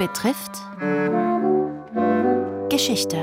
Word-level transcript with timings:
betrifft 0.00 0.52
Geschichte. 2.70 3.18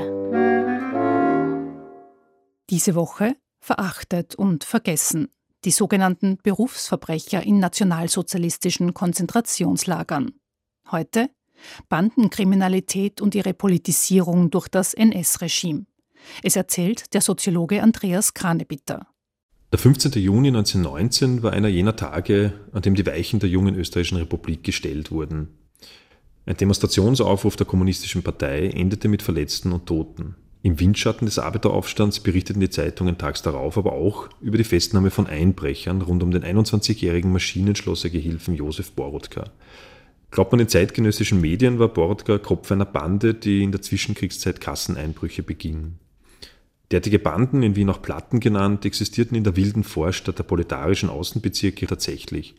Diese 2.70 2.94
Woche 2.94 3.34
verachtet 3.58 4.36
und 4.36 4.62
vergessen 4.62 5.26
die 5.64 5.72
sogenannten 5.72 6.38
Berufsverbrecher 6.40 7.42
in 7.42 7.58
nationalsozialistischen 7.58 8.94
Konzentrationslagern. 8.94 10.34
Heute 10.92 11.30
Bandenkriminalität 11.88 13.20
und 13.20 13.34
ihre 13.34 13.54
Politisierung 13.54 14.50
durch 14.50 14.68
das 14.68 14.94
NS-Regime. 14.94 15.86
Es 16.44 16.54
erzählt 16.54 17.12
der 17.12 17.22
Soziologe 17.22 17.82
Andreas 17.82 18.34
Kranebitter. 18.34 19.08
Der 19.72 19.80
15. 19.80 20.12
Juni 20.12 20.46
1919 20.46 21.42
war 21.42 21.54
einer 21.54 21.66
jener 21.66 21.96
Tage, 21.96 22.52
an 22.70 22.82
dem 22.82 22.94
die 22.94 23.04
Weichen 23.04 23.40
der 23.40 23.48
jungen 23.48 23.74
österreichischen 23.74 24.18
Republik 24.18 24.62
gestellt 24.62 25.10
wurden. 25.10 25.58
Ein 26.48 26.56
Demonstrationsaufruf 26.56 27.56
der 27.56 27.66
Kommunistischen 27.66 28.22
Partei 28.22 28.68
endete 28.68 29.08
mit 29.08 29.20
Verletzten 29.20 29.70
und 29.70 29.84
Toten. 29.84 30.34
Im 30.62 30.80
Windschatten 30.80 31.26
des 31.26 31.38
Arbeiteraufstands 31.38 32.20
berichteten 32.20 32.60
die 32.60 32.70
Zeitungen 32.70 33.18
tags 33.18 33.42
darauf 33.42 33.76
aber 33.76 33.92
auch 33.92 34.30
über 34.40 34.56
die 34.56 34.64
Festnahme 34.64 35.10
von 35.10 35.26
Einbrechern 35.26 36.00
rund 36.00 36.22
um 36.22 36.30
den 36.30 36.44
21-jährigen 36.44 37.32
Maschinenschlossergehilfen 37.32 38.54
Josef 38.54 38.92
Borodka. 38.92 39.50
Glaubt 40.30 40.52
man 40.52 40.58
den 40.58 40.68
zeitgenössischen 40.68 41.42
Medien, 41.42 41.78
war 41.78 41.88
Borodka 41.88 42.38
Kopf 42.38 42.72
einer 42.72 42.86
Bande, 42.86 43.34
die 43.34 43.62
in 43.62 43.70
der 43.70 43.82
Zwischenkriegszeit 43.82 44.58
Kasseneinbrüche 44.58 45.42
beging. 45.42 45.96
Derartige 46.90 47.18
Banden, 47.18 47.62
in 47.62 47.76
Wien 47.76 47.90
auch 47.90 48.00
Platten 48.00 48.40
genannt, 48.40 48.86
existierten 48.86 49.36
in 49.36 49.44
der 49.44 49.56
wilden 49.56 49.84
Vorstadt 49.84 50.38
der 50.38 50.44
proletarischen 50.44 51.10
Außenbezirke 51.10 51.86
tatsächlich. 51.86 52.54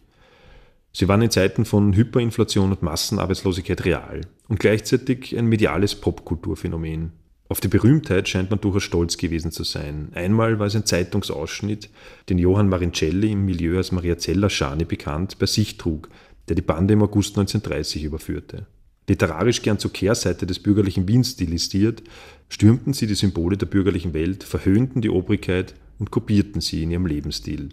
Sie 0.91 1.07
waren 1.07 1.21
in 1.21 1.31
Zeiten 1.31 1.65
von 1.65 1.93
Hyperinflation 1.93 2.71
und 2.71 2.81
Massenarbeitslosigkeit 2.81 3.85
real 3.85 4.21
und 4.47 4.59
gleichzeitig 4.59 5.37
ein 5.37 5.45
mediales 5.45 5.95
Popkulturphänomen. 5.95 7.11
Auf 7.47 7.59
die 7.59 7.67
Berühmtheit 7.67 8.27
scheint 8.27 8.51
man 8.51 8.61
durchaus 8.61 8.83
stolz 8.83 9.17
gewesen 9.17 9.51
zu 9.51 9.63
sein. 9.63 10.09
Einmal 10.13 10.59
war 10.59 10.67
es 10.67 10.75
ein 10.75 10.85
Zeitungsausschnitt, 10.85 11.89
den 12.29 12.37
Johann 12.37 12.69
Marincelli 12.69 13.31
im 13.31 13.45
Milieu 13.45 13.77
als 13.77 13.91
Maria 13.91 14.17
Zeller-Schane 14.17 14.85
bekannt, 14.85 15.39
bei 15.39 15.47
sich 15.47 15.77
trug, 15.77 16.09
der 16.47 16.55
die 16.55 16.61
Bande 16.61 16.93
im 16.93 17.01
August 17.01 17.37
1930 17.37 18.03
überführte. 18.03 18.67
Literarisch 19.07 19.63
gern 19.63 19.79
zur 19.79 19.91
Kehrseite 19.91 20.45
des 20.45 20.59
bürgerlichen 20.59 21.07
Wiens 21.07 21.31
stilisiert, 21.31 22.03
stürmten 22.49 22.93
sie 22.93 23.07
die 23.07 23.15
Symbole 23.15 23.57
der 23.57 23.65
bürgerlichen 23.65 24.13
Welt, 24.13 24.43
verhöhnten 24.43 25.01
die 25.01 25.09
Obrigkeit 25.09 25.73
und 25.97 26.11
kopierten 26.11 26.61
sie 26.61 26.83
in 26.83 26.91
ihrem 26.91 27.07
Lebensstil. 27.07 27.69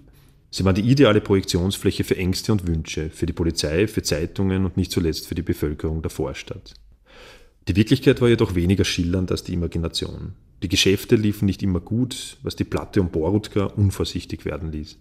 Sie 0.56 0.64
waren 0.64 0.74
die 0.74 0.90
ideale 0.90 1.20
Projektionsfläche 1.20 2.02
für 2.02 2.16
Ängste 2.16 2.50
und 2.50 2.66
Wünsche, 2.66 3.10
für 3.10 3.26
die 3.26 3.34
Polizei, 3.34 3.86
für 3.86 4.02
Zeitungen 4.02 4.64
und 4.64 4.78
nicht 4.78 4.90
zuletzt 4.90 5.26
für 5.26 5.34
die 5.34 5.42
Bevölkerung 5.42 6.00
der 6.00 6.10
Vorstadt. 6.10 6.72
Die 7.68 7.76
Wirklichkeit 7.76 8.22
war 8.22 8.30
jedoch 8.30 8.54
weniger 8.54 8.86
schillernd 8.86 9.30
als 9.30 9.44
die 9.44 9.52
Imagination. 9.52 10.32
Die 10.62 10.70
Geschäfte 10.70 11.16
liefen 11.16 11.44
nicht 11.44 11.62
immer 11.62 11.80
gut, 11.80 12.38
was 12.42 12.56
die 12.56 12.64
Platte 12.64 13.02
um 13.02 13.10
Borutka 13.10 13.64
unvorsichtig 13.64 14.46
werden 14.46 14.72
ließ. 14.72 14.96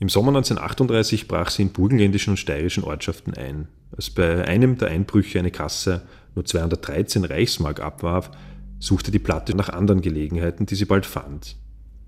Im 0.00 0.08
Sommer 0.08 0.30
1938 0.30 1.28
brach 1.28 1.50
sie 1.50 1.62
in 1.62 1.70
burgenländischen 1.70 2.32
und 2.32 2.38
steirischen 2.38 2.82
Ortschaften 2.82 3.34
ein. 3.34 3.68
Als 3.96 4.10
bei 4.10 4.44
einem 4.48 4.78
der 4.78 4.88
Einbrüche 4.88 5.38
eine 5.38 5.52
Kasse 5.52 6.02
nur 6.34 6.44
213 6.44 7.24
Reichsmark 7.24 7.78
abwarf, 7.78 8.32
suchte 8.80 9.12
die 9.12 9.20
Platte 9.20 9.56
nach 9.56 9.68
anderen 9.68 10.00
Gelegenheiten, 10.00 10.66
die 10.66 10.74
sie 10.74 10.86
bald 10.86 11.06
fand. 11.06 11.54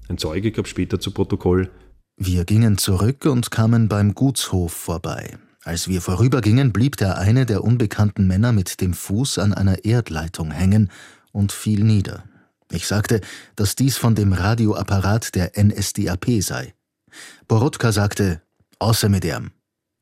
Ein 0.09 0.19
Zeuge 0.19 0.51
gab 0.51 0.67
später 0.67 0.99
zu 0.99 1.13
Protokoll, 1.13 1.71
wir 2.23 2.45
gingen 2.45 2.77
zurück 2.77 3.25
und 3.25 3.51
kamen 3.51 3.89
beim 3.89 4.15
Gutshof 4.15 4.75
vorbei. 4.75 5.39
Als 5.65 5.89
wir 5.89 6.03
vorübergingen, 6.03 6.71
blieb 6.71 6.99
der 6.99 7.17
eine 7.17 7.47
der 7.47 7.65
unbekannten 7.65 8.27
Männer 8.27 8.53
mit 8.53 8.83
dem 8.83 8.93
Fuß 8.93 9.39
an 9.39 9.55
einer 9.55 9.87
Erdleitung 9.87 10.51
hängen 10.51 10.91
und 11.33 11.51
fiel 11.51 11.83
nieder. 11.83 12.25
Ich 12.71 12.87
sagte, 12.87 13.23
dass 13.57 13.75
dies 13.75 13.97
von 13.97 14.15
dem 14.15 14.35
Radioapparat 14.35 15.35
der 15.35 15.53
NSDAP 15.57 16.43
sei. 16.43 16.75
Borotka 17.49 17.91
sagte, 17.91 18.43
außer 18.79 19.09
mit 19.09 19.25
ihm. 19.25 19.53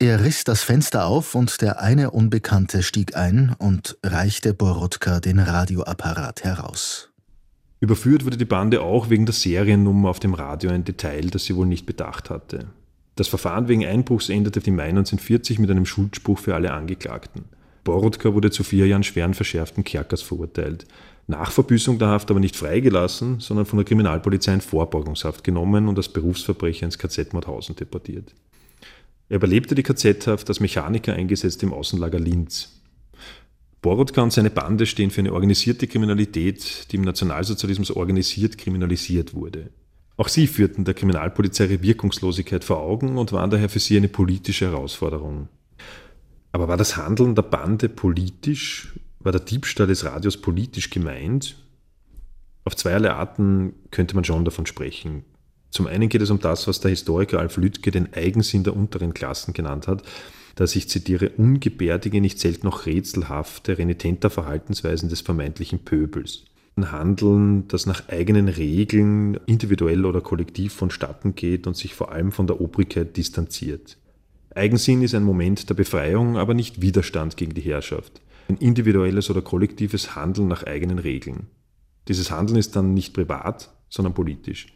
Er 0.00 0.24
riss 0.24 0.42
das 0.42 0.62
Fenster 0.62 1.06
auf 1.06 1.36
und 1.36 1.60
der 1.60 1.80
eine 1.80 2.10
Unbekannte 2.10 2.82
stieg 2.82 3.16
ein 3.16 3.54
und 3.58 3.96
reichte 4.02 4.54
Borotka 4.54 5.20
den 5.20 5.38
Radioapparat 5.38 6.42
heraus. 6.42 7.10
Überführt 7.80 8.24
wurde 8.24 8.36
die 8.36 8.44
Bande 8.44 8.82
auch 8.82 9.08
wegen 9.08 9.24
der 9.24 9.34
Seriennummer 9.34 10.08
auf 10.08 10.20
dem 10.20 10.34
Radio 10.34 10.70
ein 10.70 10.84
Detail, 10.84 11.28
das 11.30 11.44
sie 11.44 11.54
wohl 11.54 11.66
nicht 11.66 11.86
bedacht 11.86 12.28
hatte. 12.28 12.66
Das 13.14 13.28
Verfahren 13.28 13.68
wegen 13.68 13.84
Einbruchs 13.84 14.28
endete 14.28 14.60
im 14.66 14.76
Mai 14.76 14.88
1940 14.88 15.58
mit 15.58 15.70
einem 15.70 15.86
Schuldspruch 15.86 16.38
für 16.38 16.54
alle 16.54 16.72
Angeklagten. 16.72 17.44
Borodka 17.84 18.34
wurde 18.34 18.50
zu 18.50 18.64
vier 18.64 18.86
Jahren 18.86 19.02
schweren 19.02 19.34
verschärften 19.34 19.84
Kerkers 19.84 20.22
verurteilt. 20.22 20.86
Nach 21.26 21.50
Verbüßung 21.50 21.98
der 21.98 22.08
Haft 22.08 22.30
aber 22.30 22.40
nicht 22.40 22.56
freigelassen, 22.56 23.40
sondern 23.40 23.66
von 23.66 23.76
der 23.76 23.84
Kriminalpolizei 23.84 24.54
in 24.54 24.60
Vorbeugungshaft 24.60 25.44
genommen 25.44 25.88
und 25.88 25.98
als 25.98 26.08
Berufsverbrecher 26.08 26.86
ins 26.86 26.98
KZ 26.98 27.32
Mauthausen 27.32 27.76
deportiert. 27.76 28.34
Er 29.28 29.36
überlebte 29.36 29.74
die 29.74 29.82
KZ-Haft 29.82 30.48
als 30.48 30.60
Mechaniker 30.60 31.12
eingesetzt 31.12 31.62
im 31.62 31.72
Außenlager 31.72 32.18
Linz. 32.18 32.80
Borodka 33.80 34.22
und 34.22 34.32
seine 34.32 34.50
Bande 34.50 34.86
stehen 34.86 35.10
für 35.10 35.20
eine 35.20 35.32
organisierte 35.32 35.86
Kriminalität, 35.86 36.90
die 36.90 36.96
im 36.96 37.02
Nationalsozialismus 37.02 37.90
organisiert 37.90 38.58
kriminalisiert 38.58 39.34
wurde. 39.34 39.70
Auch 40.16 40.28
sie 40.28 40.48
führten 40.48 40.84
der 40.84 40.94
Kriminalpolizei 40.94 41.66
ihre 41.66 41.82
Wirkungslosigkeit 41.82 42.64
vor 42.64 42.78
Augen 42.78 43.18
und 43.18 43.32
waren 43.32 43.50
daher 43.50 43.68
für 43.68 43.78
sie 43.78 43.96
eine 43.96 44.08
politische 44.08 44.66
Herausforderung. 44.66 45.48
Aber 46.50 46.66
war 46.66 46.76
das 46.76 46.96
Handeln 46.96 47.36
der 47.36 47.42
Bande 47.42 47.88
politisch? 47.88 48.98
War 49.20 49.30
der 49.30 49.42
Diebstahl 49.42 49.86
des 49.86 50.04
Radios 50.04 50.36
politisch 50.38 50.90
gemeint? 50.90 51.56
Auf 52.64 52.74
zweierlei 52.74 53.12
Arten 53.12 53.74
könnte 53.92 54.16
man 54.16 54.24
schon 54.24 54.44
davon 54.44 54.66
sprechen. 54.66 55.24
Zum 55.70 55.86
einen 55.86 56.08
geht 56.08 56.22
es 56.22 56.30
um 56.30 56.40
das, 56.40 56.66
was 56.66 56.80
der 56.80 56.90
Historiker 56.90 57.40
Alf 57.40 57.56
Lüttke 57.56 57.90
den 57.90 58.12
Eigensinn 58.14 58.64
der 58.64 58.76
unteren 58.76 59.14
Klassen 59.14 59.52
genannt 59.52 59.86
hat, 59.86 60.02
dass 60.54 60.74
ich 60.74 60.88
zitiere, 60.88 61.30
ungebärdige, 61.36 62.20
nicht 62.20 62.40
selten 62.40 62.66
noch 62.66 62.86
rätselhafte, 62.86 63.78
renitenter 63.78 64.30
Verhaltensweisen 64.30 65.08
des 65.08 65.20
vermeintlichen 65.20 65.80
Pöbels. 65.80 66.44
Ein 66.76 66.90
Handeln, 66.90 67.68
das 67.68 67.86
nach 67.86 68.08
eigenen 68.08 68.48
Regeln 68.48 69.38
individuell 69.46 70.04
oder 70.04 70.20
kollektiv 70.20 70.72
vonstatten 70.72 71.34
geht 71.34 71.66
und 71.66 71.76
sich 71.76 71.94
vor 71.94 72.12
allem 72.12 72.32
von 72.32 72.46
der 72.46 72.60
Obrigkeit 72.60 73.16
distanziert. 73.16 73.98
Eigensinn 74.54 75.02
ist 75.02 75.14
ein 75.14 75.22
Moment 75.22 75.68
der 75.68 75.74
Befreiung, 75.74 76.36
aber 76.36 76.54
nicht 76.54 76.80
Widerstand 76.80 77.36
gegen 77.36 77.54
die 77.54 77.60
Herrschaft. 77.60 78.20
Ein 78.48 78.56
individuelles 78.56 79.30
oder 79.30 79.42
kollektives 79.42 80.16
Handeln 80.16 80.48
nach 80.48 80.64
eigenen 80.64 80.98
Regeln. 80.98 81.46
Dieses 82.08 82.30
Handeln 82.30 82.58
ist 82.58 82.74
dann 82.74 82.94
nicht 82.94 83.12
privat, 83.12 83.70
sondern 83.88 84.14
politisch. 84.14 84.66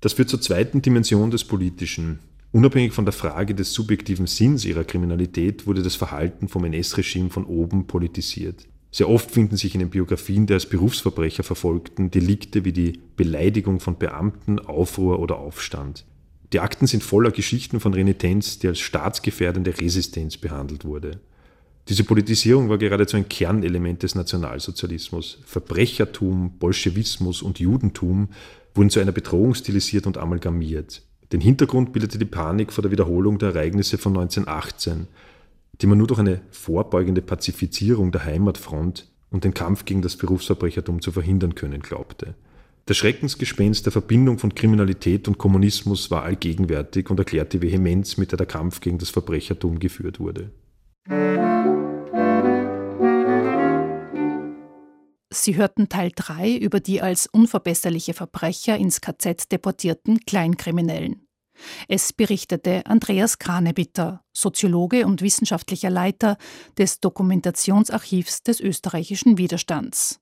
Das 0.00 0.12
führt 0.12 0.28
zur 0.28 0.40
zweiten 0.40 0.80
Dimension 0.80 1.30
des 1.30 1.42
Politischen. 1.44 2.20
Unabhängig 2.52 2.92
von 2.92 3.04
der 3.04 3.12
Frage 3.12 3.54
des 3.54 3.72
subjektiven 3.72 4.26
Sinns 4.26 4.64
ihrer 4.64 4.84
Kriminalität 4.84 5.66
wurde 5.66 5.82
das 5.82 5.96
Verhalten 5.96 6.48
vom 6.48 6.64
NS-Regime 6.64 7.30
von 7.30 7.44
oben 7.44 7.86
politisiert. 7.86 8.66
Sehr 8.90 9.08
oft 9.08 9.30
finden 9.30 9.56
sich 9.56 9.74
in 9.74 9.80
den 9.80 9.90
Biografien 9.90 10.46
der 10.46 10.54
als 10.54 10.66
Berufsverbrecher 10.66 11.42
verfolgten 11.42 12.10
Delikte 12.10 12.64
wie 12.64 12.72
die 12.72 13.00
Beleidigung 13.16 13.80
von 13.80 13.98
Beamten, 13.98 14.60
Aufruhr 14.60 15.18
oder 15.18 15.38
Aufstand. 15.38 16.06
Die 16.52 16.60
Akten 16.60 16.86
sind 16.86 17.02
voller 17.02 17.30
Geschichten 17.30 17.80
von 17.80 17.92
Renitenz, 17.92 18.58
die 18.58 18.68
als 18.68 18.78
staatsgefährdende 18.78 19.78
Resistenz 19.78 20.38
behandelt 20.38 20.84
wurde. 20.86 21.20
Diese 21.88 22.04
Politisierung 22.04 22.68
war 22.68 22.76
geradezu 22.76 23.16
ein 23.16 23.30
Kernelement 23.30 24.02
des 24.02 24.14
Nationalsozialismus. 24.14 25.38
Verbrechertum, 25.46 26.58
Bolschewismus 26.58 27.40
und 27.40 27.60
Judentum 27.60 28.28
wurden 28.74 28.90
zu 28.90 29.00
einer 29.00 29.12
Bedrohung 29.12 29.54
stilisiert 29.54 30.06
und 30.06 30.18
amalgamiert. 30.18 31.02
Den 31.32 31.40
Hintergrund 31.40 31.94
bildete 31.94 32.18
die 32.18 32.26
Panik 32.26 32.74
vor 32.74 32.82
der 32.82 32.90
Wiederholung 32.90 33.38
der 33.38 33.54
Ereignisse 33.54 33.96
von 33.96 34.12
1918, 34.12 35.06
die 35.80 35.86
man 35.86 35.96
nur 35.96 36.06
durch 36.06 36.20
eine 36.20 36.42
vorbeugende 36.50 37.22
Pazifizierung 37.22 38.12
der 38.12 38.24
Heimatfront 38.24 39.08
und 39.30 39.44
den 39.44 39.54
Kampf 39.54 39.86
gegen 39.86 40.02
das 40.02 40.16
Berufsverbrechertum 40.16 41.00
zu 41.00 41.12
verhindern 41.12 41.54
können 41.54 41.80
glaubte. 41.80 42.34
Das 42.84 42.98
Schreckensgespenst 42.98 43.86
der 43.86 43.92
Verbindung 43.92 44.38
von 44.38 44.54
Kriminalität 44.54 45.26
und 45.26 45.38
Kommunismus 45.38 46.10
war 46.10 46.22
allgegenwärtig 46.22 47.08
und 47.08 47.18
erklärt 47.18 47.54
die 47.54 47.62
Vehemenz, 47.62 48.18
mit 48.18 48.32
der 48.32 48.38
der 48.38 48.46
Kampf 48.46 48.80
gegen 48.80 48.98
das 48.98 49.10
Verbrechertum 49.10 49.78
geführt 49.78 50.20
wurde. 50.20 50.50
Sie 55.38 55.56
hörten 55.56 55.88
Teil 55.88 56.10
3 56.14 56.56
über 56.56 56.80
die 56.80 57.00
als 57.00 57.28
unverbesserliche 57.28 58.12
Verbrecher 58.12 58.76
ins 58.76 59.00
KZ 59.00 59.50
deportierten 59.52 60.18
Kleinkriminellen. 60.20 61.28
Es 61.86 62.12
berichtete 62.12 62.86
Andreas 62.86 63.38
Kranebitter, 63.38 64.24
Soziologe 64.32 65.06
und 65.06 65.22
wissenschaftlicher 65.22 65.90
Leiter 65.90 66.38
des 66.76 67.00
Dokumentationsarchivs 67.00 68.42
des 68.42 68.60
österreichischen 68.60 69.38
Widerstands. 69.38 70.16